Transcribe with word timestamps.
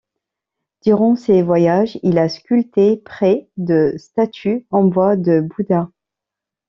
Durant 0.83 1.15
ses 1.15 1.43
voyages, 1.43 1.99
il 2.01 2.17
a 2.17 2.27
sculpté 2.27 2.97
près 2.97 3.51
de 3.57 3.93
statues 3.97 4.65
en 4.71 4.83
bois 4.85 5.15
de 5.15 5.41
Buddha. 5.41 5.91